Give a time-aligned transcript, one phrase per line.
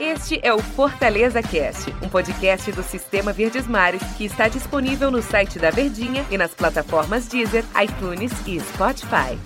[0.00, 5.22] Este é o Fortaleza Cast, um podcast do Sistema Verdes Mares que está disponível no
[5.22, 9.38] site da Verdinha e nas plataformas Deezer, iTunes e Spotify.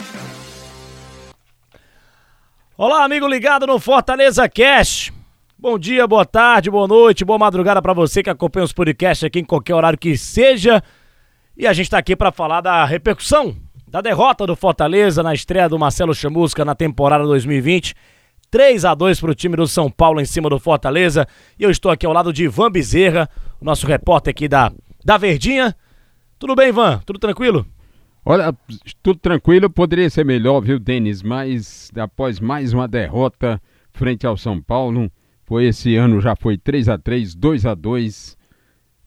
[2.79, 5.13] Olá, amigo ligado no Fortaleza Cast.
[5.59, 9.41] Bom dia, boa tarde, boa noite, boa madrugada para você que acompanha os podcasts aqui
[9.41, 10.83] em qualquer horário que seja.
[11.57, 15.69] E a gente está aqui para falar da repercussão da derrota do Fortaleza na estreia
[15.69, 17.95] do Marcelo Chamusca na temporada 2020
[18.55, 21.27] 3 a 2 para o time do São Paulo em cima do Fortaleza.
[21.59, 23.29] E eu estou aqui ao lado de Ivan Bezerra,
[23.61, 24.73] o nosso repórter aqui da,
[25.05, 25.75] da Verdinha.
[26.39, 27.01] Tudo bem, Ivan?
[27.05, 27.67] Tudo tranquilo?
[28.25, 28.55] Olha,
[29.03, 31.21] tudo tranquilo, poderia ser melhor, viu, Denis?
[31.21, 33.61] Mas após mais uma derrota
[33.91, 35.11] frente ao São Paulo,
[35.43, 38.37] foi esse ano já foi 3 a 3 2 a 2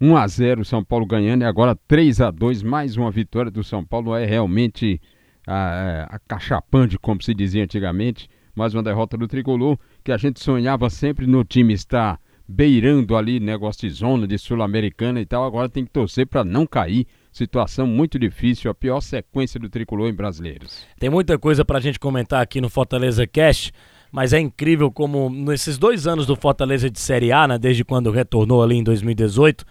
[0.02, 3.64] 1 a 0 São Paulo ganhando e agora 3 a 2 mais uma vitória do
[3.64, 5.00] São Paulo é realmente
[5.48, 10.43] a, a cachapante, como se dizia antigamente mais uma derrota do tricolor, que a gente
[10.43, 15.69] sonhava sempre no time estar beirando ali negócio de zona de sul-americana e tal, agora
[15.69, 17.05] tem que torcer para não cair.
[17.31, 20.83] Situação muito difícil, a pior sequência do tricolor em brasileiros.
[20.97, 23.72] Tem muita coisa para a gente comentar aqui no Fortaleza Cast,
[24.11, 28.09] mas é incrível como nesses dois anos do Fortaleza de Série A, né, desde quando
[28.09, 29.64] retornou ali em 2018,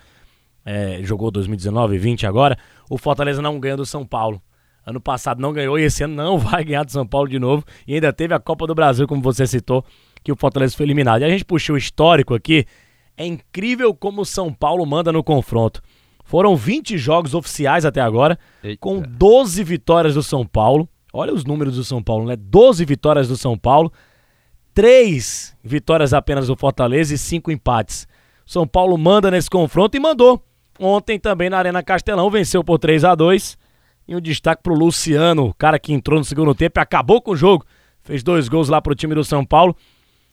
[0.65, 2.56] é, jogou 2019 e 20 agora,
[2.89, 4.41] o Fortaleza não ganha do São Paulo.
[4.87, 7.65] Ano passado não ganhou e esse ano não vai ganhar do São Paulo de novo.
[7.87, 9.84] E ainda teve a Copa do Brasil, como você citou,
[10.23, 11.23] que o Fortaleza foi eliminado.
[11.23, 12.65] E a gente puxou o histórico aqui.
[13.17, 15.83] É incrível como o São Paulo manda no confronto.
[16.25, 18.78] Foram 20 jogos oficiais até agora, Eita.
[18.81, 20.89] com 12 vitórias do São Paulo.
[21.12, 22.37] Olha os números do São Paulo, né?
[22.37, 23.93] 12 vitórias do São Paulo,
[24.75, 28.06] 3 vitórias apenas do Fortaleza e 5 empates.
[28.45, 30.43] São Paulo manda nesse confronto e mandou.
[30.78, 33.56] Ontem também na Arena Castelão venceu por 3 a 2
[34.09, 37.33] e um destaque pro Luciano, o cara que entrou no segundo tempo e acabou com
[37.33, 37.65] o jogo.
[38.03, 39.77] Fez dois gols lá pro time do São Paulo.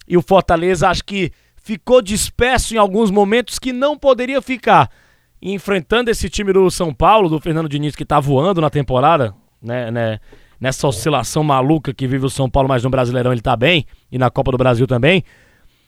[0.08, 4.90] E o Fortaleza acho que ficou disperso em alguns momentos que não poderia ficar.
[5.42, 9.34] E enfrentando esse time do São Paulo, do Fernando Diniz, que tá voando na temporada,
[9.62, 10.20] né, né,
[10.60, 14.18] nessa oscilação maluca que vive o São Paulo, mas no Brasileirão ele tá bem, e
[14.18, 15.24] na Copa do Brasil também.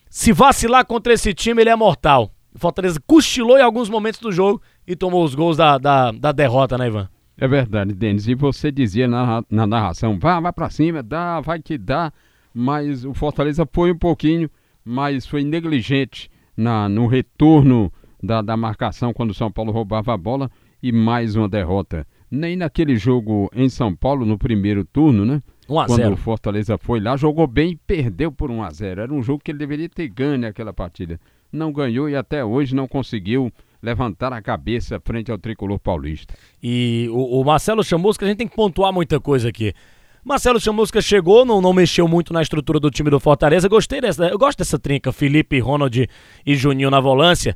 [0.10, 2.32] Se vacilar contra esse time, ele é mortal.
[2.54, 6.32] O Fortaleza cochilou em alguns momentos do jogo e tomou os gols da, da, da
[6.32, 7.10] derrota, né, Ivan?
[7.38, 8.28] É verdade, Denis.
[8.28, 12.12] E você dizia na, na narração, vá, vai para cima, dá, vai que dá.
[12.54, 14.50] Mas o Fortaleza foi um pouquinho,
[14.84, 17.92] mas foi negligente na, no retorno
[18.24, 20.50] da, da marcação quando o São Paulo roubava a bola
[20.82, 22.08] e mais uma derrota.
[22.32, 25.42] Nem naquele jogo em São Paulo, no primeiro turno, né?
[25.68, 26.02] 1 a 0.
[26.02, 29.02] Quando o Fortaleza foi lá, jogou bem e perdeu por 1 a 0.
[29.02, 31.20] Era um jogo que ele deveria ter ganho aquela partida.
[31.52, 33.52] Não ganhou e até hoje não conseguiu
[33.86, 36.34] levantar a cabeça frente ao tricolor paulista.
[36.62, 39.74] E o, o Marcelo Chamusca, a gente tem que pontuar muita coisa aqui.
[40.24, 43.70] Marcelo Chamusca chegou, não, não mexeu muito na estrutura do time do Fortaleza.
[43.70, 46.10] Gostei dessa, eu gosto dessa trinca, Felipe, Ronald
[46.44, 47.56] e Juninho na volância.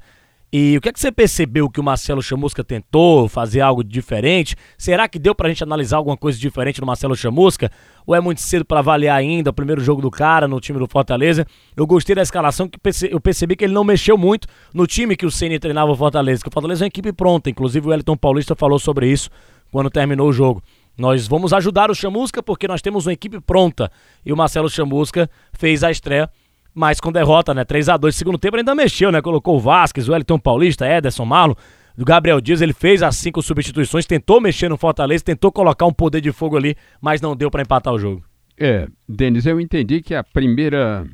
[0.52, 4.56] E o que é que você percebeu que o Marcelo Chamusca tentou fazer algo diferente?
[4.80, 7.72] Será que deu pra gente analisar alguma coisa diferente no Marcelo Chamusca?
[8.06, 10.88] Ou é muito cedo para avaliar ainda o primeiro jogo do cara no time do
[10.88, 11.46] Fortaleza?
[11.78, 12.80] Eu gostei da escalação que
[13.12, 16.42] eu percebi que ele não mexeu muito no time que o Ceni treinava o Fortaleza,
[16.42, 19.30] que o Fortaleza é uma equipe pronta, inclusive o Wellington Paulista falou sobre isso
[19.72, 20.64] quando terminou o jogo.
[20.98, 23.92] Nós vamos ajudar o Chamusca porque nós temos uma equipe pronta.
[24.26, 26.28] E o Marcelo Chamusca fez a estreia
[26.74, 27.64] mas com derrota, né?
[27.66, 29.22] 3 a 2 Segundo tempo ainda mexeu, né?
[29.22, 31.56] Colocou o Vasquez, o Elton Paulista, Ederson Marlon,
[31.98, 35.94] do Gabriel Dias, ele fez as cinco substituições, tentou mexer no Fortaleza, tentou colocar um
[35.94, 38.24] poder de fogo ali, mas não deu para empatar o jogo.
[38.58, 41.06] É, Denis, eu entendi que a primeira,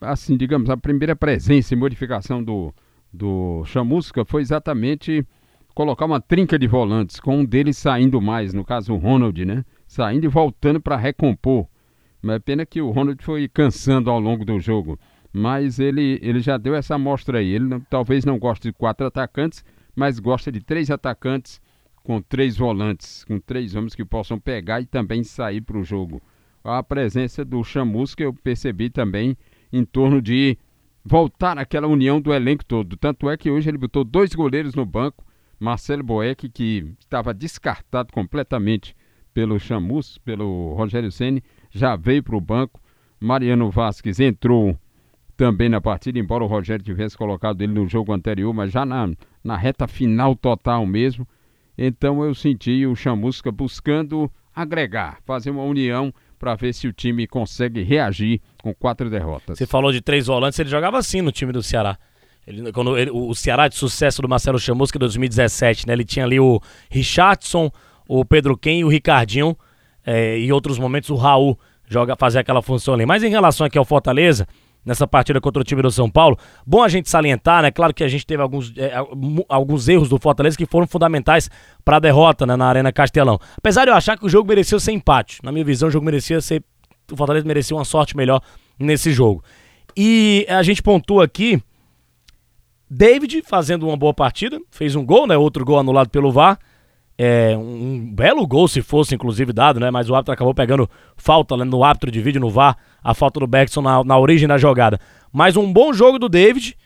[0.00, 2.72] assim, digamos, a primeira presença e modificação do,
[3.12, 5.26] do Chamusca foi exatamente
[5.74, 9.64] colocar uma trinca de volantes, com um deles saindo mais, no caso o Ronald, né?
[9.86, 11.66] Saindo e voltando para recompor
[12.44, 14.98] pena que o Ronald foi cansando ao longo do jogo.
[15.32, 17.48] Mas ele, ele já deu essa amostra aí.
[17.48, 19.64] Ele não, talvez não goste de quatro atacantes,
[19.94, 21.60] mas gosta de três atacantes
[22.02, 26.20] com três volantes, com três homens que possam pegar e também sair para o jogo.
[26.64, 29.36] A presença do Chamusca eu percebi também
[29.72, 30.58] em torno de
[31.04, 32.96] voltar àquela união do elenco todo.
[32.96, 35.24] Tanto é que hoje ele botou dois goleiros no banco,
[35.58, 38.96] Marcelo Boeck, que estava descartado completamente
[39.32, 42.80] pelo Chamus, pelo Rogério Ceni, já veio para o banco.
[43.18, 44.76] Mariano Vasquez entrou
[45.36, 49.08] também na partida, embora o Rogério tivesse colocado ele no jogo anterior, mas já na,
[49.42, 51.26] na reta final total mesmo.
[51.78, 57.26] Então eu senti o Chamusca buscando agregar, fazer uma união para ver se o time
[57.26, 59.58] consegue reagir com quatro derrotas.
[59.58, 61.98] Você falou de três volantes, ele jogava assim no time do Ceará.
[62.46, 65.92] Ele, quando ele, o Ceará de sucesso do Marcelo Chamusca 2017, né?
[65.92, 67.70] Ele tinha ali o Richardson,
[68.08, 69.56] o Pedro Ken e o Ricardinho
[70.04, 73.04] é, em outros momentos o Raul joga, fazer aquela função ali.
[73.04, 74.46] Mas em relação aqui ao Fortaleza,
[74.84, 77.70] nessa partida contra o time do São Paulo, bom a gente salientar, né?
[77.70, 78.94] Claro que a gente teve alguns, é,
[79.48, 81.50] alguns erros do Fortaleza que foram fundamentais
[81.84, 83.38] para a derrota né, na Arena Castelão.
[83.58, 85.40] Apesar de eu achar que o jogo merecia ser empate.
[85.42, 86.62] Na minha visão, o jogo merecia ser.
[87.10, 88.40] O Fortaleza merecia uma sorte melhor
[88.78, 89.42] nesse jogo.
[89.96, 91.60] E a gente pontua aqui.
[92.92, 95.36] David fazendo uma boa partida, fez um gol, né?
[95.36, 96.58] Outro gol anulado pelo VAR.
[97.22, 99.90] É, um belo gol se fosse, inclusive, dado, né?
[99.90, 100.88] Mas o árbitro acabou pegando
[101.18, 104.48] falta né, no árbitro de vídeo, no VAR, a falta do Beckson na, na origem
[104.48, 104.98] da jogada.
[105.30, 106.78] Mas um bom jogo do David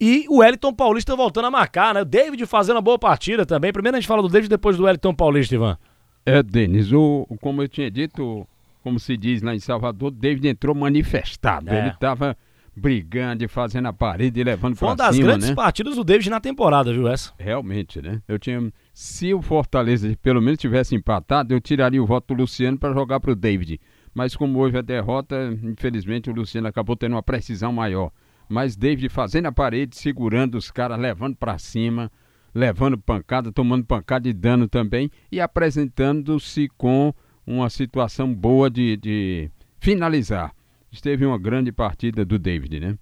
[0.00, 2.02] e o Wellington Paulista voltando a marcar, né?
[2.02, 3.72] O David fazendo uma boa partida também.
[3.72, 5.76] Primeiro a gente fala do David, depois do Wellington Paulista, Ivan.
[6.24, 8.46] É, Denis, o, como eu tinha dito,
[8.84, 11.68] como se diz lá em Salvador, David entrou manifestado.
[11.68, 11.78] É.
[11.80, 12.36] Ele estava
[12.80, 15.54] brigando e fazendo a parede e levando para cima, Foi uma das grandes né?
[15.54, 17.32] partidas do David na temporada, viu essa?
[17.38, 18.22] Realmente, né?
[18.26, 18.72] Eu tinha...
[18.92, 23.20] Se o Fortaleza pelo menos tivesse empatado, eu tiraria o voto do Luciano para jogar
[23.20, 23.80] para o David.
[24.14, 28.10] Mas como houve a derrota, infelizmente o Luciano acabou tendo uma precisão maior.
[28.48, 32.10] Mas David fazendo a parede, segurando os caras, levando para cima,
[32.54, 37.14] levando pancada, tomando pancada e dano também, e apresentando-se com
[37.46, 40.52] uma situação boa de, de finalizar
[40.90, 42.96] esteve uma grande partida do David, né?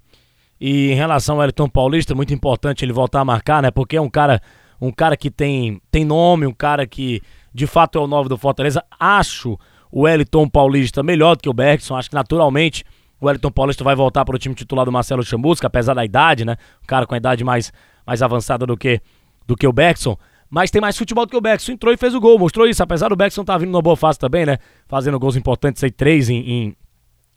[0.60, 3.70] E em relação ao Elton Paulista, muito importante ele voltar a marcar, né?
[3.70, 4.40] Porque é um cara,
[4.80, 7.22] um cara que tem, tem nome, um cara que
[7.54, 8.84] de fato é o nove do Fortaleza.
[8.98, 9.58] Acho
[9.90, 11.96] o Wellington Paulista melhor do que o Bergson.
[11.96, 12.84] Acho que naturalmente
[13.20, 16.44] o Wellington Paulista vai voltar para o time titular do Marcelo Chambusca, apesar da idade,
[16.44, 16.56] né?
[16.82, 17.72] Um cara com a idade mais,
[18.06, 19.00] mais avançada do que,
[19.46, 20.16] do que o Bergson.
[20.50, 21.72] Mas tem mais futebol do que o Bergson.
[21.72, 22.82] Entrou e fez o gol, mostrou isso.
[22.82, 24.58] Apesar do Bergson estar tá vindo numa boa fase também, né?
[24.88, 26.76] Fazendo gols importantes aí, três em, em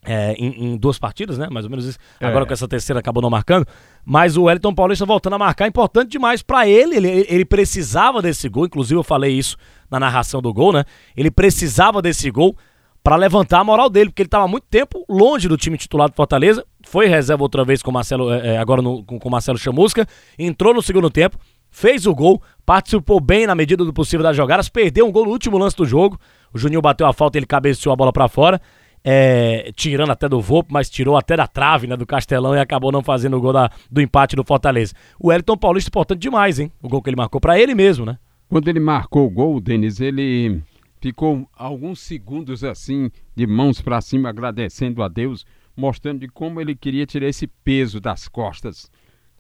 [0.04, 1.48] é, em, em, duas partidas, né?
[1.50, 2.00] Mais ou menos isso.
[2.20, 2.26] É.
[2.26, 3.66] Agora com essa terceira acabou não marcando.
[4.04, 6.96] Mas o Wellington Paulista voltando a marcar, importante demais para ele.
[6.96, 7.26] ele.
[7.30, 9.58] Ele precisava desse gol, inclusive eu falei isso
[9.90, 10.84] na narração do gol, né?
[11.16, 12.56] Ele precisava desse gol
[13.04, 16.16] para levantar a moral dele, porque ele estava muito tempo longe do time titular do
[16.16, 16.66] Fortaleza.
[16.84, 20.08] Foi reserva outra vez com Marcelo, é, é, agora no, com, com Marcelo Chamusca.
[20.38, 21.38] Entrou no segundo tempo,
[21.70, 25.32] fez o gol, participou bem na medida do possível das jogadas, perdeu um gol no
[25.32, 26.20] último lance do jogo.
[26.54, 28.62] O Juninho bateu a falta, ele cabeceou a bola para fora
[29.04, 32.92] é, tirando até do Volpe, mas tirou até da trave, né, do Castelão e acabou
[32.92, 34.94] não fazendo o gol da, do empate do Fortaleza.
[35.20, 36.72] O Elton Paulista importante demais, hein?
[36.82, 38.18] O gol que ele marcou para ele mesmo, né?
[38.48, 40.62] Quando ele marcou o gol, Denis, ele
[41.00, 45.46] ficou alguns segundos assim, de mãos para cima, agradecendo a Deus,
[45.76, 48.92] mostrando de como ele queria tirar esse peso das costas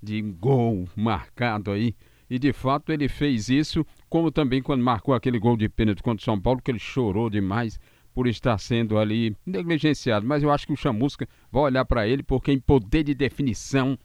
[0.01, 1.93] de gol marcado aí.
[2.29, 6.21] E de fato ele fez isso, como também quando marcou aquele gol de pênalti contra
[6.21, 7.77] o São Paulo, que ele chorou demais
[8.13, 12.23] por estar sendo ali negligenciado, mas eu acho que o Chamusca vai olhar para ele
[12.23, 13.97] porque em poder de definição,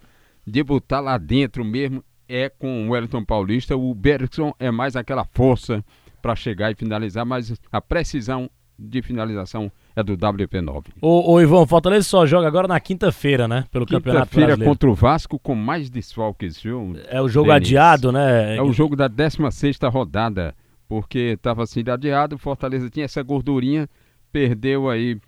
[0.47, 3.77] de botar lá dentro mesmo, é com o Wellington Paulista.
[3.77, 5.85] O Bergson é mais aquela força
[6.21, 10.89] para chegar e finalizar, mas a precisão de finalização é do WP9.
[11.01, 13.65] O, o Ivan, Fortaleza só joga agora na quinta-feira, né?
[13.71, 14.53] Pelo quinta Campeonato Brasileiro.
[14.53, 16.95] Quinta-feira contra o Vasco com mais desfalques, viu?
[17.09, 18.57] É o jogo adiado, né?
[18.57, 20.55] É o jogo da 16 rodada
[20.89, 23.89] porque estava assim adiado, o Fortaleza tinha essa gordurinha,
[24.33, 25.19] perdeu aí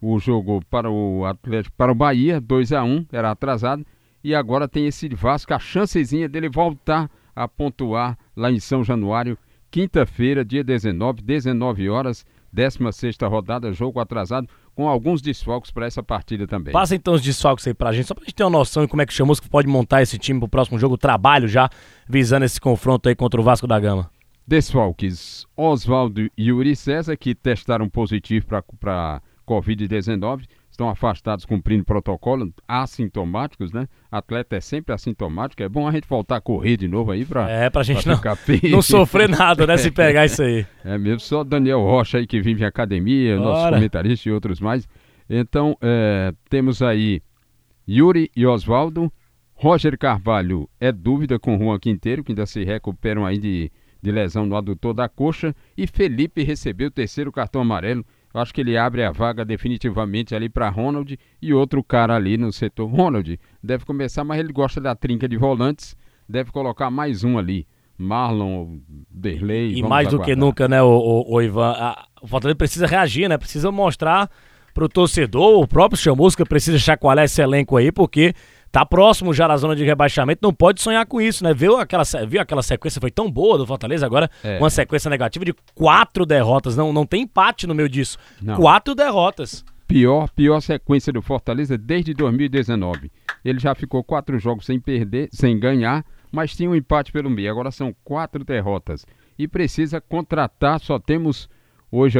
[0.00, 3.86] o jogo para o Atlético, para o Bahia, 2 a 1 era atrasado,
[4.22, 9.38] e agora tem esse Vasco, a chancezinha dele voltar a pontuar lá em São Januário,
[9.70, 16.46] quinta-feira, dia 19, 19 horas, 16 rodada, jogo atrasado, com alguns desfalques para essa partida
[16.46, 16.72] também.
[16.72, 19.02] Passa então os desfalques aí pra gente, só pra gente ter uma noção de como
[19.02, 21.68] é que chamou que pode montar esse time pro próximo jogo, trabalho já,
[22.08, 24.10] visando esse confronto aí contra o Vasco da Gama.
[24.46, 28.46] Desfalques: Oswaldo e Yuri César, que testaram positivo
[28.78, 33.86] para Covid-19, estão afastados cumprindo protocolo, assintomáticos, né?
[34.10, 37.48] Atleta é sempre assintomático, é bom a gente voltar a correr de novo aí para
[37.50, 40.66] É, pra gente pra não, não sofrer nada, né, se pegar isso aí.
[40.84, 43.44] É mesmo, só Daniel Rocha aí que vive em academia, Ora.
[43.44, 44.88] nosso comentarista e outros mais.
[45.28, 47.22] Então, é, temos aí
[47.88, 49.12] Yuri e Oswaldo,
[49.54, 53.70] Roger Carvalho é dúvida com Juan Quinteiro, que ainda se recuperam aí de
[54.02, 58.04] de lesão no adutor da coxa e Felipe recebeu o terceiro cartão amarelo.
[58.34, 62.36] Eu acho que ele abre a vaga definitivamente ali para Ronald e outro cara ali
[62.36, 62.88] no setor.
[62.88, 65.96] Ronald deve começar, mas ele gosta da trinca de volantes,
[66.28, 67.66] deve colocar mais um ali.
[67.96, 68.78] Marlon,
[69.10, 69.74] Derlei.
[69.74, 70.34] E mais do aguardar.
[70.34, 71.72] que nunca, né, o, o, o Ivan?
[71.72, 73.38] A, o Fortaleza precisa reagir, né?
[73.38, 74.28] Precisa mostrar
[74.72, 78.34] pro torcedor, o próprio Chamusca precisa chacoalhar esse elenco aí, porque
[78.72, 81.52] tá próximo já da zona de rebaixamento, não pode sonhar com isso, né?
[81.54, 84.58] Viu aquela, viu aquela sequência, foi tão boa do Fortaleza, agora é.
[84.58, 88.18] uma sequência negativa de quatro derrotas, não, não tem empate no meio disso.
[88.40, 88.56] Não.
[88.56, 89.64] Quatro derrotas.
[89.86, 93.12] Pior, pior sequência do Fortaleza desde 2019.
[93.44, 96.02] Ele já ficou quatro jogos sem perder, sem ganhar,
[96.32, 97.50] mas tinha um empate pelo meio.
[97.50, 99.04] Agora são quatro derrotas.
[99.38, 101.48] E precisa contratar, só temos
[101.94, 102.18] Hoje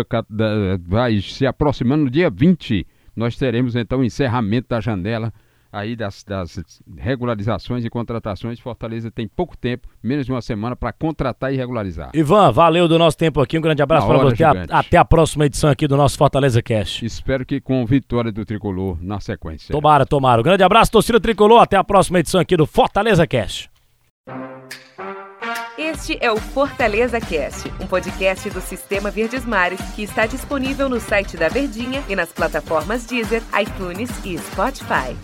[0.87, 2.87] vai se aproximando no dia 20.
[3.17, 5.33] Nós teremos então o encerramento da janela
[5.73, 6.63] aí das, das,
[6.99, 8.61] regularizações e contratações.
[8.61, 12.11] Fortaleza tem pouco tempo, menos de uma semana, para contratar e regularizar.
[12.13, 13.59] Ivan, valeu do nosso tempo aqui.
[13.59, 14.45] Um grande abraço para você.
[14.45, 17.03] A, até a próxima edição aqui do nosso Fortaleza Cash.
[17.03, 19.73] Espero que com vitória do Tricolor na sequência.
[19.73, 20.41] Tomara, tomara.
[20.41, 21.63] Um grande abraço, torcida Tricolor.
[21.63, 23.71] Até a próxima edição aqui do Fortaleza Cash.
[25.79, 31.01] Este é o Fortaleza Cast, um podcast do Sistema Verdes Mares que está disponível no
[31.01, 35.17] site da Verdinha e nas plataformas Deezer, iTunes e Spotify.